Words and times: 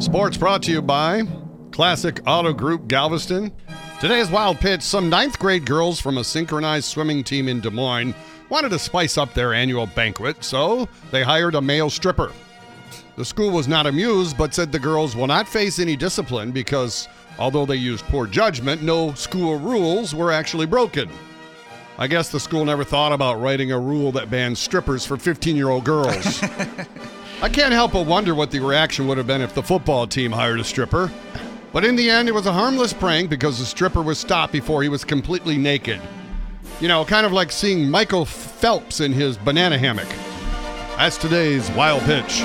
Sports 0.00 0.36
brought 0.36 0.62
to 0.64 0.72
you 0.72 0.82
by 0.82 1.22
Classic 1.70 2.20
Auto 2.26 2.52
Group 2.52 2.88
Galveston. 2.88 3.52
Today's 4.00 4.28
wild 4.28 4.58
pitch 4.58 4.82
some 4.82 5.08
ninth 5.08 5.38
grade 5.38 5.64
girls 5.64 6.00
from 6.00 6.18
a 6.18 6.24
synchronized 6.24 6.86
swimming 6.86 7.22
team 7.22 7.48
in 7.48 7.60
Des 7.60 7.70
Moines 7.70 8.12
wanted 8.48 8.70
to 8.70 8.78
spice 8.78 9.16
up 9.16 9.32
their 9.34 9.54
annual 9.54 9.86
banquet, 9.86 10.42
so 10.42 10.88
they 11.12 11.22
hired 11.22 11.54
a 11.54 11.60
male 11.60 11.90
stripper. 11.90 12.32
The 13.16 13.24
school 13.24 13.50
was 13.50 13.68
not 13.68 13.86
amused, 13.86 14.36
but 14.36 14.52
said 14.52 14.72
the 14.72 14.80
girls 14.80 15.14
will 15.14 15.28
not 15.28 15.48
face 15.48 15.78
any 15.78 15.94
discipline 15.94 16.50
because, 16.50 17.08
although 17.38 17.64
they 17.64 17.76
used 17.76 18.04
poor 18.06 18.26
judgment, 18.26 18.82
no 18.82 19.14
school 19.14 19.58
rules 19.60 20.12
were 20.12 20.32
actually 20.32 20.66
broken. 20.66 21.08
I 21.98 22.08
guess 22.08 22.30
the 22.30 22.40
school 22.40 22.64
never 22.64 22.82
thought 22.82 23.12
about 23.12 23.40
writing 23.40 23.70
a 23.70 23.78
rule 23.78 24.10
that 24.12 24.28
bans 24.28 24.58
strippers 24.58 25.06
for 25.06 25.16
15 25.16 25.54
year 25.54 25.68
old 25.68 25.84
girls. 25.84 26.42
I 27.44 27.50
can't 27.50 27.74
help 27.74 27.92
but 27.92 28.06
wonder 28.06 28.34
what 28.34 28.50
the 28.50 28.60
reaction 28.60 29.06
would 29.06 29.18
have 29.18 29.26
been 29.26 29.42
if 29.42 29.52
the 29.52 29.62
football 29.62 30.06
team 30.06 30.32
hired 30.32 30.60
a 30.60 30.64
stripper. 30.64 31.12
But 31.74 31.84
in 31.84 31.94
the 31.94 32.08
end, 32.08 32.26
it 32.26 32.32
was 32.32 32.46
a 32.46 32.52
harmless 32.54 32.94
prank 32.94 33.28
because 33.28 33.58
the 33.58 33.66
stripper 33.66 34.00
was 34.00 34.18
stopped 34.18 34.50
before 34.50 34.82
he 34.82 34.88
was 34.88 35.04
completely 35.04 35.58
naked. 35.58 36.00
You 36.80 36.88
know, 36.88 37.04
kind 37.04 37.26
of 37.26 37.32
like 37.32 37.52
seeing 37.52 37.90
Michael 37.90 38.24
Phelps 38.24 39.00
in 39.00 39.12
his 39.12 39.36
banana 39.36 39.76
hammock. 39.76 40.08
That's 40.96 41.18
today's 41.18 41.70
wild 41.72 42.00
pitch. 42.04 42.40